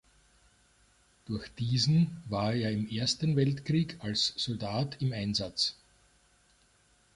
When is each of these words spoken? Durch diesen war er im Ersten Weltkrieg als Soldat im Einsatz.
Durch 1.27 1.47
diesen 1.53 2.23
war 2.27 2.55
er 2.55 2.71
im 2.71 2.89
Ersten 2.89 3.35
Weltkrieg 3.35 3.97
als 3.99 4.33
Soldat 4.35 4.99
im 4.99 5.13
Einsatz. 5.13 5.75